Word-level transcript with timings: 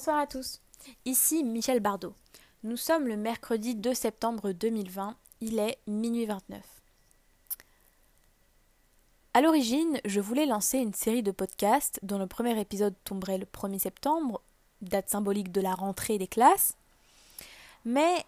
Bonsoir 0.00 0.20
à 0.20 0.26
tous. 0.26 0.62
Ici 1.04 1.44
Michel 1.44 1.80
Bardot. 1.80 2.14
Nous 2.62 2.78
sommes 2.78 3.06
le 3.06 3.18
mercredi 3.18 3.74
2 3.74 3.92
septembre 3.92 4.52
2020. 4.52 5.14
Il 5.42 5.58
est 5.58 5.76
minuit 5.86 6.24
29. 6.24 6.62
À 9.34 9.42
l'origine, 9.42 10.00
je 10.06 10.20
voulais 10.20 10.46
lancer 10.46 10.78
une 10.78 10.94
série 10.94 11.22
de 11.22 11.32
podcasts 11.32 12.00
dont 12.02 12.16
le 12.16 12.26
premier 12.26 12.58
épisode 12.58 12.94
tomberait 13.04 13.36
le 13.36 13.44
1er 13.44 13.78
septembre, 13.78 14.40
date 14.80 15.10
symbolique 15.10 15.52
de 15.52 15.60
la 15.60 15.74
rentrée 15.74 16.16
des 16.16 16.28
classes. 16.28 16.78
Mais 17.84 18.24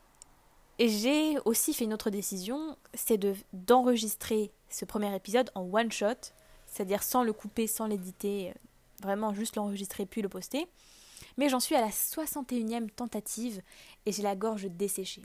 j'ai 0.79 1.39
aussi 1.46 1.73
fait 1.73 1.84
une 1.84 1.95
autre 1.95 2.11
décision, 2.11 2.77
c'est 2.93 3.16
de, 3.16 3.34
d'enregistrer 3.54 4.50
ce 4.68 4.84
premier 4.84 5.16
épisode 5.16 5.50
en 5.54 5.62
one 5.73 5.91
shot, 5.91 6.34
c'est-à-dire 6.66 7.02
sans 7.02 7.23
le 7.23 7.32
couper, 7.32 7.66
sans 7.66 7.86
l'éditer, 7.86 8.52
vraiment 9.00 9.32
juste 9.32 9.56
l'enregistrer 9.56 10.04
puis 10.04 10.20
le 10.20 10.28
poster. 10.28 10.68
Mais 11.36 11.48
j'en 11.48 11.60
suis 11.60 11.74
à 11.74 11.80
la 11.80 11.90
61e 11.90 12.90
tentative 12.90 13.62
et 14.06 14.12
j'ai 14.12 14.22
la 14.22 14.36
gorge 14.36 14.64
desséchée. 14.64 15.24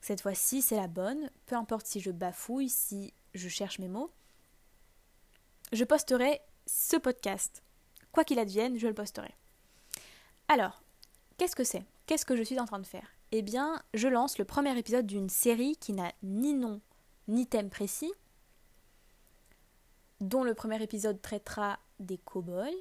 Cette 0.00 0.22
fois-ci, 0.22 0.62
c'est 0.62 0.76
la 0.76 0.88
bonne, 0.88 1.30
peu 1.46 1.56
importe 1.56 1.86
si 1.86 2.00
je 2.00 2.10
bafouille, 2.10 2.68
si 2.68 3.12
je 3.34 3.48
cherche 3.48 3.78
mes 3.78 3.88
mots. 3.88 4.10
Je 5.72 5.84
posterai 5.84 6.40
ce 6.66 6.96
podcast. 6.96 7.62
Quoi 8.12 8.24
qu'il 8.24 8.38
advienne, 8.38 8.78
je 8.78 8.88
le 8.88 8.94
posterai. 8.94 9.34
Alors, 10.48 10.82
qu'est-ce 11.36 11.56
que 11.56 11.64
c'est? 11.64 11.84
Qu'est-ce 12.06 12.26
que 12.26 12.36
je 12.36 12.42
suis 12.42 12.58
en 12.58 12.64
train 12.64 12.80
de 12.80 12.86
faire? 12.86 13.06
Eh 13.32 13.42
bien, 13.42 13.80
je 13.94 14.08
lance 14.08 14.38
le 14.38 14.44
premier 14.44 14.76
épisode 14.76 15.06
d'une 15.06 15.28
série 15.28 15.76
qui 15.76 15.92
n'a 15.92 16.12
ni 16.22 16.54
nom 16.54 16.80
ni 17.28 17.46
thème 17.46 17.70
précis, 17.70 18.12
dont 20.20 20.42
le 20.42 20.54
premier 20.54 20.82
épisode 20.82 21.22
traitera 21.22 21.78
des 22.00 22.18
cow-boys, 22.18 22.74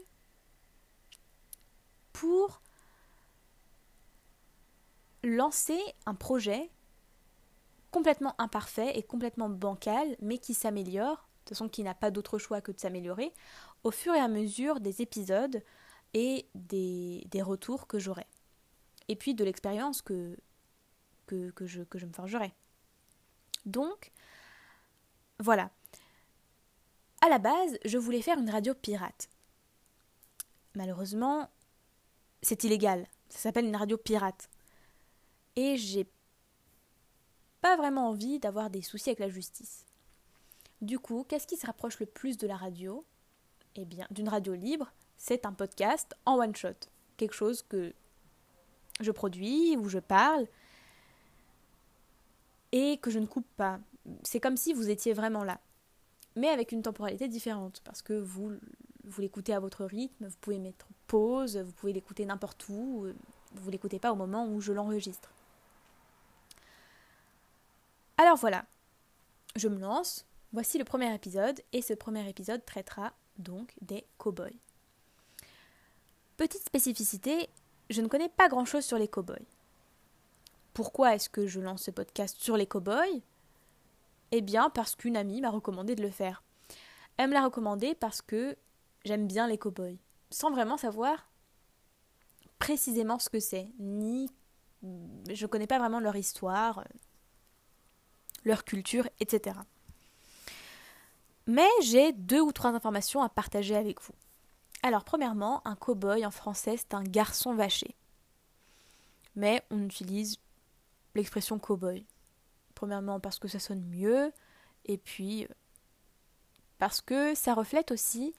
pour 2.20 2.62
lancer 5.24 5.80
un 6.06 6.16
projet 6.16 6.70
complètement 7.92 8.36
imparfait 8.40 8.98
et 8.98 9.04
complètement 9.04 9.48
bancal, 9.48 10.18
mais 10.20 10.38
qui 10.38 10.54
s'améliore, 10.54 11.16
de 11.16 11.40
toute 11.40 11.50
façon 11.50 11.70
qui 11.70 11.82
n'a 11.82 11.94
pas 11.96 12.12
d'autre 12.12 12.38
choix 12.38 12.60
que 12.60 12.74
de 12.74 12.80
s'améliorer, 12.80 13.34
au 13.86 13.92
fur 13.92 14.14
et 14.14 14.20
à 14.20 14.28
mesure 14.28 14.82
des 14.82 15.02
épisodes 15.02 15.64
et 16.14 16.50
des, 16.56 17.42
retours 17.42 17.88
que 17.88 18.00
j'aurai. 18.00 18.28
Et 19.08 19.16
puis 19.16 19.34
de 19.34 19.46
l'expérience 19.46 20.02
que, 20.02 20.36
je, 21.32 21.84
que 21.84 21.98
je 21.98 22.06
me 22.06 22.14
forgerai. 22.14 22.54
Donc, 23.66 24.12
voilà. 25.40 25.72
À 27.22 27.30
la 27.30 27.40
base, 27.40 27.78
je 27.86 27.98
voulais 27.98 28.22
faire 28.22 28.40
une 28.40 28.50
radio 28.50 28.74
pirate. 28.74 29.30
Malheureusement, 30.76 31.50
c'est 32.42 32.64
illégal. 32.64 33.08
Ça 33.30 33.40
s'appelle 33.40 33.66
une 33.66 33.76
radio 33.76 33.98
pirate. 33.98 34.50
Et 35.56 35.78
j'ai 35.78 36.08
pas 37.62 37.76
vraiment 37.76 38.10
envie 38.10 38.40
d'avoir 38.40 38.70
des 38.70 38.82
soucis 38.82 39.10
avec 39.10 39.20
la 39.20 39.30
justice. 39.30 39.86
Du 40.82 41.00
coup, 41.00 41.26
qu'est-ce 41.28 41.48
qui 41.48 41.58
se 41.58 41.66
rapproche 41.66 42.00
le 42.00 42.06
plus 42.06 42.38
de 42.38 42.48
la 42.48 42.56
radio? 42.56 43.06
Eh 43.76 43.86
bien, 43.86 44.08
d'une 44.12 44.30
radio 44.30 44.54
libre, 44.54 44.92
c'est 45.18 45.46
un 45.46 45.54
podcast 45.54 46.16
en 46.26 46.40
one 46.40 46.56
shot. 46.56 46.88
Quelque 47.18 47.36
chose 47.36 47.64
que 47.64 47.94
je 49.02 49.12
produis, 49.12 49.76
où 49.78 49.90
je 49.90 50.00
parle, 50.00 50.48
et 52.72 52.98
que 52.98 53.12
je 53.12 53.20
ne 53.20 53.26
coupe 53.26 53.48
pas. 53.58 53.80
C'est 54.24 54.40
comme 54.40 54.58
si 54.58 54.74
vous 54.74 54.90
étiez 54.90 55.14
vraiment 55.14 55.44
là. 55.44 55.60
Mais 56.36 56.50
avec 56.50 56.72
une 56.72 56.82
temporalité 56.82 57.28
différente, 57.28 57.82
parce 57.84 58.02
que 58.02 58.14
vous 58.14 58.54
vous 59.10 59.22
l'écoutez 59.22 59.54
à 59.54 59.60
votre 59.60 59.86
rythme, 59.86 60.28
vous 60.28 60.38
pouvez 60.42 60.60
mettre 60.60 60.88
pause, 61.08 61.58
vous 61.58 61.72
pouvez 61.72 61.94
l'écouter 61.94 62.26
n'importe 62.26 62.68
où, 62.70 63.08
vous 63.54 63.70
l'écoutez 63.70 64.00
pas 64.00 64.12
au 64.12 64.16
moment 64.16 64.48
où 64.48 64.62
je 64.62 64.72
l'enregistre. 64.72 65.32
Alors 68.18 68.38
voilà, 68.38 68.66
je 69.56 69.68
me 69.68 69.80
lance, 69.80 70.26
voici 70.52 70.78
le 70.78 70.84
premier 70.84 71.14
épisode, 71.14 71.62
et 71.72 71.82
ce 71.82 71.94
premier 71.94 72.28
épisode 72.30 72.66
traitera 72.66 73.14
donc 73.38 73.74
des 73.82 74.06
cow-boys. 74.18 74.50
Petite 76.38 76.64
spécificité, 76.64 77.50
je 77.90 78.02
ne 78.02 78.08
connais 78.08 78.30
pas 78.30 78.50
grand-chose 78.50 78.86
sur 78.86 78.98
les 78.98 79.08
cow-boys. 79.08 79.38
Pourquoi 80.74 81.16
est-ce 81.16 81.30
que 81.30 81.48
je 81.48 81.60
lance 81.60 81.84
ce 81.84 81.92
podcast 81.92 82.38
sur 82.40 82.56
les 82.56 82.68
cow-boys? 82.68 83.22
Eh 84.32 84.42
bien 84.42 84.70
parce 84.70 84.96
qu'une 84.96 85.18
amie 85.18 85.42
m'a 85.42 85.50
recommandé 85.50 85.96
de 85.96 86.04
le 86.04 86.12
faire. 86.12 86.44
Elle 87.18 87.30
me 87.30 87.34
l'a 87.34 87.44
recommandé 87.44 87.96
parce 87.96 88.22
que 88.22 88.56
j'aime 89.06 89.28
bien 89.28 89.48
les 89.48 89.58
cow-boys, 89.58 89.98
sans 90.30 90.52
vraiment 90.52 90.78
savoir 90.78 91.30
précisément 92.58 93.20
ce 93.20 93.30
que 93.30 93.40
c'est, 93.40 93.72
ni 93.80 94.30
je 95.30 95.46
connais 95.46 95.68
pas 95.68 95.80
vraiment 95.80 96.00
leur 96.00 96.16
histoire, 96.16 96.86
leur 98.44 98.64
culture, 98.64 99.08
etc. 99.20 99.58
Mais 101.48 101.68
j'ai 101.82 102.14
deux 102.14 102.42
ou 102.42 102.52
trois 102.52 102.72
informations 102.72 103.22
à 103.22 103.30
partager 103.30 103.76
avec 103.76 104.02
vous. 104.02 104.14
Alors, 104.84 105.04
premièrement, 105.04 105.66
un 105.68 105.76
cow-boy 105.76 106.26
en 106.26 106.32
français, 106.32 106.78
c'est 106.78 106.94
un 106.94 107.04
garçon 107.04 107.54
vaché. 107.54 107.96
Mais 109.36 109.64
on 109.70 109.84
utilise 109.84 110.38
l'expression 111.16 111.60
cow-boy. 111.60 112.06
Premièrement, 112.76 113.20
parce 113.20 113.40
que 113.40 113.48
ça 113.48 113.60
sonne 113.60 113.84
mieux, 113.84 114.32
et 114.86 114.98
puis 114.98 115.48
parce 116.78 117.02
que 117.02 117.36
ça 117.36 117.54
reflète 117.54 117.92
aussi 117.92 118.34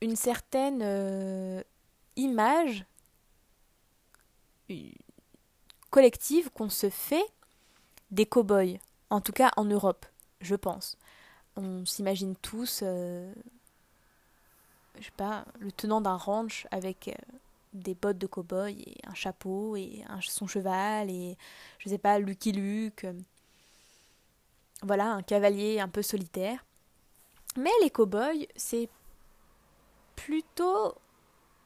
une 0.00 0.16
certaine 0.16 0.80
euh, 0.82 1.62
image 2.16 2.84
collective 5.90 6.50
qu'on 6.50 6.70
se 6.70 6.90
fait 6.90 7.26
des 8.10 8.26
cow-boys, 8.26 8.78
en 9.10 9.20
tout 9.20 9.32
cas 9.32 9.50
en 9.56 9.64
Europe, 9.64 10.06
je 10.40 10.54
pense. 10.54 10.96
On 11.56 11.84
s'imagine 11.84 12.36
tous, 12.36 12.80
euh, 12.82 13.32
je 14.98 15.04
sais 15.04 15.12
pas, 15.16 15.44
le 15.58 15.72
tenant 15.72 16.00
d'un 16.00 16.16
ranch 16.16 16.66
avec 16.70 17.08
euh, 17.08 17.12
des 17.72 17.94
bottes 17.94 18.18
de 18.18 18.26
cow-boy 18.26 18.80
et 18.80 18.96
un 19.06 19.14
chapeau 19.14 19.76
et 19.76 20.04
son 20.22 20.46
cheval 20.46 21.10
et 21.10 21.36
je 21.78 21.88
sais 21.88 21.98
pas, 21.98 22.18
Lucky 22.18 22.52
Luke. 22.52 23.06
voilà, 24.82 25.12
un 25.12 25.22
cavalier 25.22 25.80
un 25.80 25.88
peu 25.88 26.02
solitaire. 26.02 26.64
Mais 27.56 27.70
les 27.82 27.90
cow-boys, 27.90 28.46
c'est 28.54 28.88
plutôt 30.24 30.94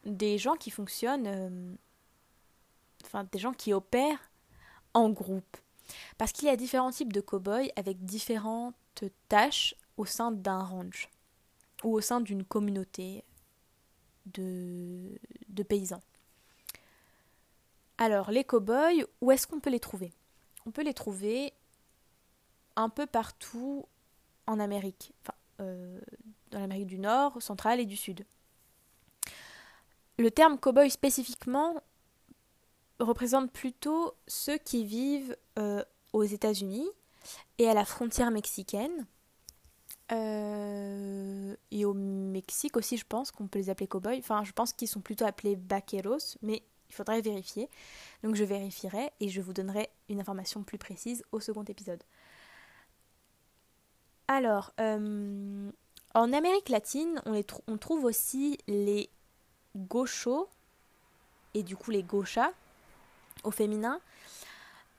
des 0.05 0.39
gens 0.39 0.55
qui 0.55 0.71
fonctionnent, 0.71 1.27
euh, 1.27 1.75
enfin 3.05 3.27
des 3.33 3.39
gens 3.39 3.53
qui 3.53 3.73
opèrent 3.73 4.31
en 4.93 5.11
groupe. 5.11 5.57
Parce 6.19 6.33
qu'il 6.33 6.47
y 6.47 6.51
a 6.51 6.57
différents 6.57 6.93
types 6.93 7.13
de 7.13 7.21
cow-boys 7.21 7.69
avec 7.77 8.05
différentes 8.05 9.05
tâches 9.29 9.75
au 9.97 10.05
sein 10.07 10.31
d'un 10.31 10.63
ranch 10.63 11.11
ou 11.83 11.95
au 11.95 12.01
sein 12.01 12.21
d'une 12.21 12.45
communauté 12.45 13.25
de, 14.27 15.19
paysans. 15.69 16.03
Alors, 17.99 18.31
les 18.31 18.45
cow-boys, 18.45 19.05
où 19.21 19.31
est-ce 19.31 19.47
qu'on 19.47 19.61
peut 19.61 19.71
les 19.71 19.81
trouver? 19.81 20.13
On 20.65 20.71
peut 20.71 20.83
les 20.83 20.95
trouver 20.95 21.53
un 22.77 22.89
peu 22.89 23.07
partout 23.07 23.87
en 24.47 24.59
Amérique, 24.59 25.13
enfin, 25.23 25.35
euh, 25.61 26.01
dans 26.51 26.61
l'Amérique 26.61 26.87
du 26.87 26.99
Nord, 26.99 27.43
centrale 27.43 27.81
et 27.81 27.87
du 27.87 27.97
Sud. 27.97 28.25
Le 30.19 30.31
terme 30.31 30.59
cow-boy 30.59 30.91
spécifiquement 30.91 31.83
représente 33.01 33.53
plutôt 33.53 34.15
ceux 34.27 34.59
qui 34.59 34.85
vivent 34.85 35.37
euh, 35.59 35.83
aux 36.13 36.23
États-Unis 36.23 36.89
et 37.59 37.69
à 37.69 37.75
la 37.75 37.85
frontière 37.85 38.31
mexicaine. 38.31 39.07
Euh, 40.13 41.57
et 41.71 41.85
au 41.85 41.95
Mexique 41.95 42.77
aussi, 42.77 42.97
je 42.97 43.07
pense 43.07 43.31
qu'on 43.31 43.49
peut 43.49 43.59
les 43.59 43.71
appeler 43.71 43.89
cow-boys. 43.89 44.19
Enfin, 44.19 44.45
je 44.45 44.53
pense 44.53 44.73
qu'ils 44.73 44.89
sont 44.89 45.01
plutôt 45.01 45.25
appelés 45.25 45.59
vaqueros, 45.69 46.37
mais 46.43 46.63
il 46.89 46.95
faudrait 46.95 47.21
vérifier. 47.21 47.69
Donc 48.23 48.35
je 48.35 48.45
vérifierai 48.45 49.11
et 49.21 49.29
je 49.29 49.41
vous 49.41 49.53
donnerai 49.53 49.91
une 50.09 50.21
information 50.21 50.63
plus 50.63 50.79
précise 50.79 51.25
au 51.33 51.41
second 51.41 51.65
épisode. 51.65 52.03
Alors, 54.29 54.73
euh, 54.81 55.71
en 56.15 56.33
Amérique 56.33 56.69
latine, 56.69 57.21
on, 57.27 57.77
trouve 57.77 58.05
aussi 58.05 58.59
les 58.67 59.11
gauchos 59.77 60.49
et 61.55 61.63
du 61.63 61.77
coup 61.77 61.91
les 61.91 62.03
gauchas 62.03 62.53
au 63.43 63.51
féminin. 63.51 64.01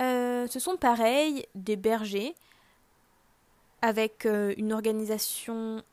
Euh, 0.02 0.48
ce 0.48 0.60
sont 0.60 0.76
pareil 0.76 1.46
des 1.56 1.76
bergers 1.76 2.36
avec 3.82 4.26
euh, 4.26 4.54
une 4.58 4.74
organisation 4.74 5.84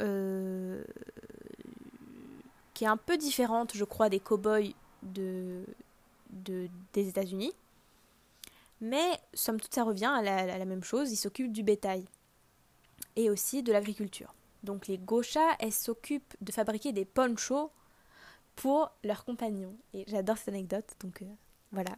euh, 0.00 0.82
qui 2.74 2.84
est 2.84 2.88
un 2.88 2.96
peu 2.96 3.16
différente, 3.16 3.74
je 3.74 3.84
crois, 3.84 4.08
des 4.08 4.20
cow-boys 4.20 4.74
de, 5.02 5.64
de, 6.30 6.68
des 6.92 7.08
États-Unis. 7.08 7.52
Mais 8.80 9.18
somme 9.34 9.58
toute, 9.58 9.74
ça 9.74 9.82
revient 9.82 10.12
à 10.14 10.22
la 10.22 10.64
même 10.64 10.84
chose. 10.84 11.10
Ils 11.10 11.16
s'occupent 11.16 11.52
du 11.52 11.64
bétail 11.64 12.04
et 13.16 13.30
aussi 13.30 13.62
de 13.62 13.72
l'agriculture. 13.72 14.32
Donc 14.62 14.86
les 14.86 14.98
gauchas, 14.98 15.56
elles 15.58 15.72
s'occupent 15.72 16.34
de 16.40 16.52
fabriquer 16.52 16.92
des 16.92 17.04
ponchos 17.04 17.70
pour 18.56 18.90
leurs 19.04 19.24
compagnons. 19.24 19.76
Et 19.94 20.04
j'adore 20.08 20.36
cette 20.36 20.48
anecdote, 20.48 20.90
donc 21.00 21.22
euh, 21.22 21.26
voilà. 21.72 21.94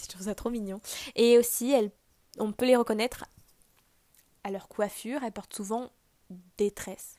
Je 0.00 0.06
trouve 0.06 0.22
ça 0.22 0.34
trop 0.34 0.50
mignon. 0.50 0.80
Et 1.16 1.38
aussi, 1.38 1.70
elles, 1.70 1.90
on 2.38 2.52
peut 2.52 2.66
les 2.66 2.76
reconnaître 2.76 3.24
à 4.44 4.50
leur 4.50 4.68
coiffure. 4.68 5.22
Elles 5.24 5.32
portent 5.32 5.54
souvent 5.56 5.90
des 6.56 6.70
tresses. 6.70 7.18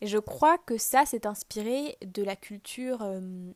Et 0.00 0.06
je 0.06 0.18
crois 0.18 0.58
que 0.58 0.78
ça, 0.78 1.04
c'est 1.06 1.26
inspiré 1.26 1.96
de 2.02 2.22
la 2.22 2.36
culture 2.36 3.02
euh, 3.02 3.52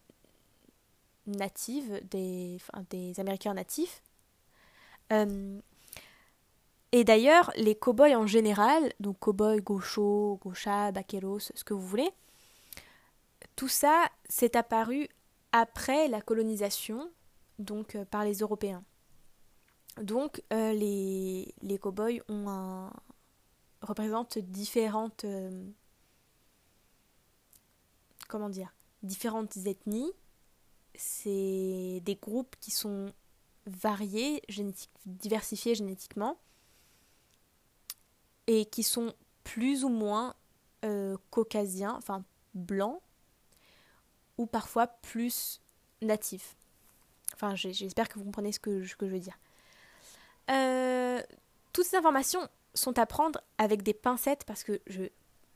native 1.26 2.00
des, 2.11 2.58
des 2.90 3.20
Américains 3.20 3.55
natifs. 3.55 4.02
Euh, 5.12 5.61
et 6.93 7.05
d'ailleurs, 7.05 7.52
les 7.56 7.75
cow-boys 7.75 8.17
en 8.17 8.26
général, 8.26 8.93
donc 9.00 9.19
cow-boys, 9.19 9.61
gauchos, 9.61 10.38
gauchas, 10.43 10.90
vaqueros, 10.93 11.38
ce 11.55 11.64
que 11.64 11.75
vous 11.75 11.87
voulez, 11.87 12.11
tout 13.56 13.69
ça 13.69 14.06
s'est 14.29 14.56
apparu 14.56 15.08
après 15.52 16.08
la 16.08 16.20
colonisation, 16.20 17.11
donc 17.58 17.94
euh, 17.94 18.05
par 18.05 18.25
les 18.25 18.38
Européens. 18.38 18.85
Donc 20.00 20.43
euh, 20.52 20.73
les, 20.73 21.55
les 21.61 21.79
cow-boys 21.79 22.20
ont 22.29 22.49
un, 22.49 22.93
représentent 23.82 24.38
différentes 24.38 25.25
comment 28.29 28.49
dire 28.49 28.73
différentes 29.02 29.56
ethnies. 29.67 30.12
C'est 30.94 32.00
des 32.05 32.19
groupes 32.20 32.56
qui 32.61 32.70
sont 32.70 33.12
variés, 33.67 34.43
diversifiés 35.06 35.75
génétiquement 35.75 36.38
et 38.48 38.64
qui 38.64 38.82
sont 38.82 39.14
plus 39.44 39.84
ou 39.84 39.90
moins 39.90 40.34
euh, 40.84 41.16
caucasiens, 41.30 41.94
enfin 41.96 42.24
blancs, 42.54 43.00
ou 44.38 44.46
parfois 44.46 44.86
plus 44.86 45.60
natifs. 46.00 46.56
Enfin, 47.34 47.54
j'espère 47.54 48.08
que 48.08 48.18
vous 48.18 48.24
comprenez 48.24 48.50
ce 48.50 48.58
que, 48.58 48.82
je 48.82 48.96
veux 48.98 49.20
dire. 49.20 49.38
Euh, 50.50 51.20
toutes 51.72 51.84
ces 51.84 51.96
informations 51.96 52.48
sont 52.74 52.98
à 52.98 53.06
prendre 53.06 53.40
avec 53.58 53.82
des 53.82 53.92
pincettes 53.92 54.44
parce 54.44 54.64
que, 54.64 54.80
je, 54.86 55.04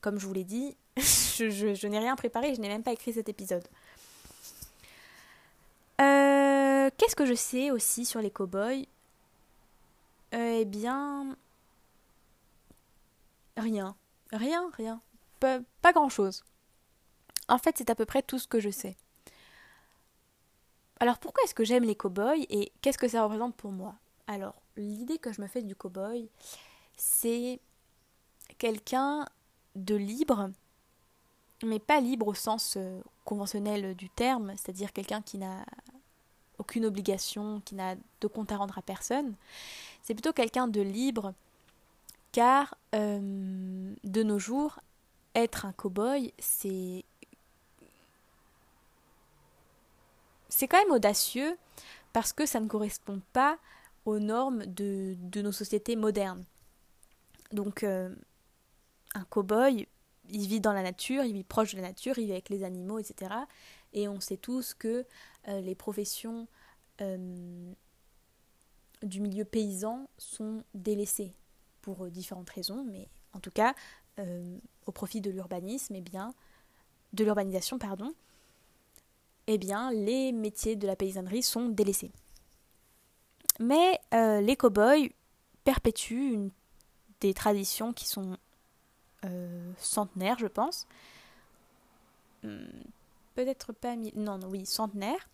comme 0.02 0.20
je 0.20 0.26
vous 0.26 0.34
l'ai 0.34 0.44
dit, 0.44 0.76
je, 0.98 1.86
n'ai 1.86 1.98
rien 1.98 2.14
préparé, 2.14 2.54
je 2.54 2.60
n'ai 2.60 2.68
même 2.68 2.82
pas 2.82 2.92
écrit 2.92 3.14
cet 3.14 3.28
épisode. 3.28 3.66
Euh, 6.00 6.90
qu'est-ce 6.98 7.16
que 7.16 7.26
je 7.26 7.34
sais 7.34 7.70
aussi 7.70 8.04
sur 8.04 8.20
les 8.20 8.30
cow-boys? 8.30 8.84
Eh 10.32 10.64
bien, 10.64 11.36
Rien. 13.62 13.94
Rien, 14.32 14.70
rien. 14.74 15.00
Pas, 15.38 15.92
grand-chose. 15.92 16.42
En 17.48 17.58
fait, 17.58 17.78
c'est 17.78 17.90
à 17.90 17.94
peu 17.94 18.04
près 18.04 18.22
tout 18.22 18.38
ce 18.38 18.48
que 18.48 18.58
je 18.58 18.70
sais. 18.70 18.96
Alors 20.98 21.18
pourquoi 21.18 21.42
est-ce 21.44 21.54
que 21.54 21.64
j'aime 21.64 21.84
les 21.84 21.96
cow-boys 21.96 22.46
et 22.48 22.72
qu'est-ce 22.80 22.98
que 22.98 23.08
ça 23.08 23.24
représente 23.24 23.56
pour 23.56 23.72
moi? 23.72 23.94
Alors, 24.26 24.54
l'idée 24.76 25.18
que 25.18 25.32
je 25.32 25.40
me 25.40 25.48
fais 25.48 25.62
du 25.62 25.74
cow-boy, 25.74 26.28
c'est 26.96 27.60
quelqu'un 28.58 29.26
de 29.74 29.96
libre, 29.96 30.50
mais 31.64 31.80
pas 31.80 32.00
libre 32.00 32.28
au 32.28 32.34
sens 32.34 32.74
euh, 32.76 33.00
conventionnel 33.24 33.96
du 33.96 34.10
terme, 34.10 34.52
c'est-à-dire 34.56 34.92
quelqu'un 34.92 35.22
qui 35.22 35.38
n'a 35.38 35.64
aucune 36.58 36.84
obligation, 36.84 37.60
qui 37.64 37.74
n'a 37.74 37.96
de 38.20 38.26
compte 38.28 38.52
à 38.52 38.56
rendre 38.56 38.78
à 38.78 38.82
personne. 38.82 39.34
C'est 40.02 40.14
plutôt 40.14 40.32
quelqu'un 40.32 40.68
de 40.68 40.80
libre 40.80 41.34
car 42.32 42.74
euh, 42.94 43.94
de 44.02 44.22
nos 44.22 44.38
jours, 44.38 44.80
être 45.34 45.66
un 45.66 45.72
cow-boy, 45.72 46.32
c'est. 46.38 47.04
C'est 50.48 50.68
quand 50.68 50.78
même 50.78 50.92
audacieux 50.92 51.56
parce 52.12 52.34
que 52.34 52.44
ça 52.44 52.60
ne 52.60 52.68
correspond 52.68 53.22
pas 53.32 53.58
aux 54.04 54.18
normes 54.18 54.66
de, 54.66 55.16
nos 55.36 55.52
sociétés 55.52 55.96
modernes. 55.96 56.44
Donc, 57.52 57.84
euh, 57.84 58.14
un 59.14 59.24
cow-boy, 59.24 59.86
il 60.28 60.46
vit 60.46 60.60
dans 60.60 60.74
la 60.74 60.82
nature, 60.82 61.24
il 61.24 61.32
vit 61.32 61.44
proche 61.44 61.72
de 61.72 61.80
la 61.80 61.88
nature, 61.88 62.18
il 62.18 62.26
vit 62.26 62.32
avec 62.32 62.50
les 62.50 62.64
animaux, 62.64 62.98
etc. 62.98 63.32
Et 63.94 64.08
on 64.08 64.20
sait 64.20 64.36
tous 64.36 64.74
que 64.74 65.06
euh, 65.48 65.60
les 65.60 65.74
professions 65.74 66.46
du 69.02 69.20
milieu 69.20 69.44
paysan 69.44 70.08
sont 70.16 70.62
délaissées 70.74 71.32
pour 71.82 72.04
euh, 72.04 72.10
différentes 72.10 72.48
raisons, 72.48 72.84
mais 72.84 73.08
en 73.34 73.40
tout 73.40 73.50
cas, 73.50 73.74
euh, 74.18 74.58
au 74.86 74.92
profit 74.92 75.20
de 75.20 75.30
l'urbanisme, 75.30 75.94
et 75.94 75.98
eh 75.98 76.00
bien, 76.00 76.32
de 77.12 77.24
l'urbanisation, 77.24 77.78
pardon, 77.78 78.14
eh 79.48 79.58
bien, 79.58 79.90
les 79.90 80.32
métiers 80.32 80.76
de 80.76 80.86
la 80.86 80.96
paysannerie 80.96 81.42
sont 81.42 81.68
délaissés. 81.68 82.12
Mais 83.60 84.00
euh, 84.14 84.40
les 84.40 84.56
cow-boys 84.56 85.08
perpétuent 85.64 86.50
des 87.20 87.34
traditions 87.34 87.92
qui 87.92 88.08
sont 88.08 88.36
centenaires, 89.78 90.38
je 90.40 90.48
pense. 90.48 90.88
Hmm, 92.42 92.64
peut-être 93.36 93.72
pas... 93.72 93.94
Non, 93.94 94.38
non, 94.38 94.48
oui, 94.48 94.66
centenaires. 94.66 95.28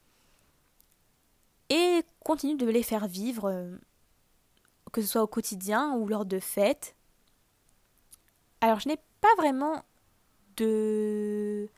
Et 1.71 2.03
continuent 2.23 2.59
de 2.59 2.67
les 2.67 2.83
faire 2.83 3.07
vivre 3.09 3.79
que 4.93 5.03
ce 5.03 5.09
soit 5.09 5.23
au 5.23 5.27
quotidien 5.27 5.95
ou 5.95 6.09
lors 6.09 6.25
de 6.25 6.39
fêtes. 6.39 6.95
Alors 8.61 8.81
je 8.81 8.89
n'ai 8.89 8.99
pas 9.21 9.35
vraiment 9.37 9.85
de 10.57 11.69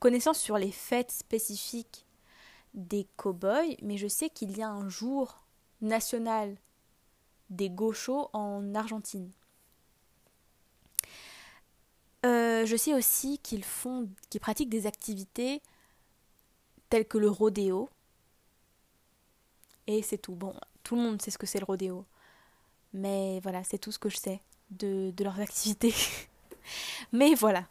connaissances 0.00 0.38
sur 0.38 0.58
les 0.58 0.72
fêtes 0.72 1.12
spécifiques 1.12 2.06
des 2.74 3.06
cow-boys, 3.16 3.76
mais 3.82 3.98
je 3.98 4.08
sais 4.08 4.30
qu'il 4.30 4.56
y 4.56 4.62
a 4.62 4.68
un 4.68 4.88
jour 4.88 5.42
national 5.80 6.56
des 7.50 7.68
gauchos 7.68 8.30
en 8.32 8.74
Argentine. 8.74 9.30
Euh, 12.24 12.64
je 12.66 12.76
sais 12.76 12.94
aussi 12.94 13.38
qu'ils 13.38 13.64
font, 13.64 14.08
qu'ils 14.30 14.40
pratiquent 14.40 14.70
des 14.70 14.86
activités 14.86 15.60
telles 16.88 17.06
que 17.06 17.18
le 17.18 17.28
rodéo. 17.28 17.88
Et 19.86 20.02
c'est 20.02 20.18
tout. 20.18 20.34
Bon, 20.34 20.54
tout 20.82 20.94
le 20.94 21.02
monde 21.02 21.20
sait 21.20 21.30
ce 21.30 21.38
que 21.38 21.46
c'est 21.46 21.58
le 21.58 21.64
rodéo. 21.64 22.04
Mais 22.92 23.40
voilà, 23.40 23.64
c'est 23.64 23.78
tout 23.78 23.92
ce 23.92 23.98
que 23.98 24.08
je 24.08 24.16
sais 24.16 24.40
de, 24.70 25.12
leurs 25.22 25.40
activités. 25.40 25.94
Mais 27.12 27.34
voilà. 27.34 27.66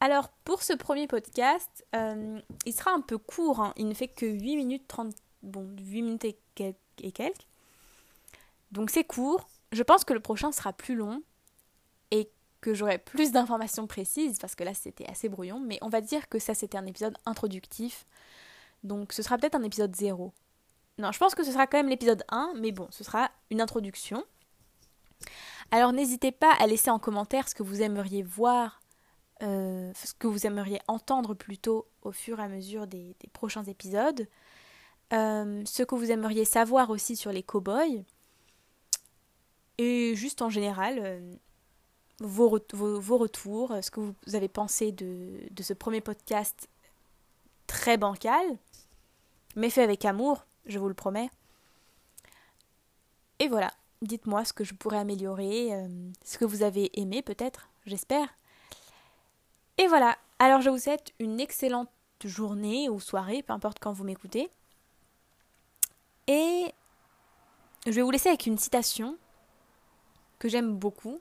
Alors 0.00 0.28
pour 0.44 0.62
ce 0.62 0.72
premier 0.74 1.08
podcast, 1.08 1.84
euh, 1.94 2.40
il 2.64 2.72
sera 2.72 2.92
un 2.92 3.00
peu 3.00 3.18
court, 3.18 3.60
hein. 3.60 3.72
il 3.76 3.88
ne 3.88 3.94
fait 3.94 4.06
que 4.06 4.26
8 4.26 4.56
minutes 4.56 4.86
30, 4.86 5.14
bon 5.42 5.68
8 5.76 6.02
minutes 6.02 6.24
et, 6.24 6.38
et 7.02 7.12
quelques. 7.12 7.46
Donc 8.70 8.90
c'est 8.90 9.02
court, 9.02 9.48
je 9.72 9.82
pense 9.82 10.04
que 10.04 10.12
le 10.12 10.20
prochain 10.20 10.52
sera 10.52 10.72
plus 10.72 10.94
long 10.94 11.22
et 12.12 12.30
que 12.60 12.74
j'aurai 12.74 12.98
plus 12.98 13.32
d'informations 13.32 13.88
précises 13.88 14.38
parce 14.38 14.54
que 14.54 14.62
là 14.62 14.72
c'était 14.72 15.06
assez 15.06 15.28
brouillon, 15.28 15.58
mais 15.58 15.78
on 15.82 15.88
va 15.88 16.00
dire 16.00 16.28
que 16.28 16.38
ça 16.38 16.54
c'était 16.54 16.78
un 16.78 16.86
épisode 16.86 17.16
introductif. 17.26 18.06
Donc 18.84 19.12
ce 19.12 19.22
sera 19.22 19.36
peut-être 19.36 19.56
un 19.56 19.64
épisode 19.64 19.94
0. 19.96 20.32
Non, 20.98 21.12
je 21.12 21.18
pense 21.18 21.34
que 21.34 21.44
ce 21.44 21.52
sera 21.52 21.66
quand 21.66 21.78
même 21.78 21.88
l'épisode 21.88 22.24
1, 22.28 22.54
mais 22.56 22.72
bon, 22.72 22.88
ce 22.90 23.04
sera 23.04 23.30
une 23.50 23.60
introduction. 23.60 24.24
Alors 25.70 25.92
n'hésitez 25.92 26.32
pas 26.32 26.52
à 26.58 26.66
laisser 26.66 26.90
en 26.90 26.98
commentaire 26.98 27.48
ce 27.48 27.54
que 27.54 27.62
vous 27.62 27.82
aimeriez 27.82 28.22
voir, 28.22 28.80
euh, 29.42 29.92
ce 29.94 30.12
que 30.14 30.26
vous 30.26 30.46
aimeriez 30.46 30.80
entendre 30.88 31.34
plutôt 31.34 31.86
au 32.02 32.10
fur 32.10 32.40
et 32.40 32.42
à 32.42 32.48
mesure 32.48 32.86
des, 32.88 33.14
prochains 33.32 33.64
épisodes. 33.64 34.26
Euh, 35.12 35.62
ce 35.64 35.82
que 35.84 35.94
vous 35.94 36.10
aimeriez 36.10 36.44
savoir 36.44 36.90
aussi 36.90 37.16
sur 37.16 37.32
les 37.32 37.42
cow-boys. 37.42 38.02
Et 39.78 40.16
juste 40.16 40.42
en 40.42 40.50
général, 40.50 40.98
euh, 41.00 41.34
vos, 42.18 42.48
retours, 42.48 43.72
ce 43.80 43.90
que 43.92 44.00
vous 44.00 44.34
avez 44.34 44.48
pensé 44.48 44.90
de, 44.90 45.38
de 45.50 45.62
ce 45.62 45.72
premier 45.74 46.00
podcast 46.00 46.68
très 47.68 47.96
bancal, 47.96 48.58
mais 49.54 49.70
fait 49.70 49.82
avec 49.82 50.04
amour, 50.04 50.47
je 50.68 50.78
vous 50.78 50.88
le 50.88 50.94
promets. 50.94 51.30
Et 53.40 53.48
voilà, 53.48 53.72
dites-moi 54.02 54.44
ce 54.44 54.52
que 54.52 54.64
je 54.64 54.74
pourrais 54.74 54.98
améliorer, 54.98 55.74
euh, 55.74 55.88
ce 56.24 56.38
que 56.38 56.44
vous 56.44 56.62
avez 56.62 56.90
aimé 57.00 57.22
peut-être, 57.22 57.68
j'espère. 57.86 58.28
Et 59.78 59.86
voilà, 59.86 60.16
alors 60.38 60.60
je 60.60 60.70
vous 60.70 60.78
souhaite 60.78 61.12
une 61.18 61.40
excellente 61.40 61.90
journée 62.24 62.88
ou 62.88 63.00
soirée, 63.00 63.42
peu 63.42 63.52
importe 63.52 63.78
quand 63.80 63.92
vous 63.92 64.04
m'écoutez. 64.04 64.50
Et 66.26 66.72
je 67.86 67.92
vais 67.92 68.02
vous 68.02 68.10
laisser 68.10 68.28
avec 68.28 68.46
une 68.46 68.58
citation 68.58 69.16
que 70.38 70.48
j'aime 70.48 70.76
beaucoup. 70.76 71.20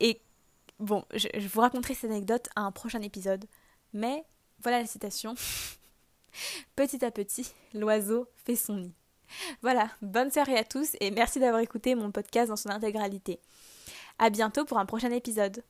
Et 0.00 0.20
bon, 0.80 1.04
je, 1.14 1.28
je 1.34 1.48
vous 1.48 1.60
raconterai 1.60 1.94
cette 1.94 2.10
anecdote 2.10 2.48
à 2.56 2.62
un 2.62 2.72
prochain 2.72 3.00
épisode. 3.02 3.44
Mais 3.92 4.24
voilà 4.62 4.80
la 4.80 4.86
citation. 4.86 5.34
Petit 6.76 7.04
à 7.04 7.10
petit, 7.10 7.52
l'oiseau 7.74 8.28
fait 8.44 8.56
son 8.56 8.76
nid. 8.76 8.94
Voilà, 9.62 9.90
bonne 10.00 10.30
soirée 10.30 10.56
à 10.56 10.64
tous 10.64 10.96
et 11.00 11.10
merci 11.10 11.38
d'avoir 11.40 11.60
écouté 11.60 11.94
mon 11.94 12.10
podcast 12.10 12.48
dans 12.48 12.56
son 12.56 12.70
intégralité. 12.70 13.40
À 14.18 14.30
bientôt 14.30 14.64
pour 14.64 14.78
un 14.78 14.86
prochain 14.86 15.10
épisode. 15.10 15.62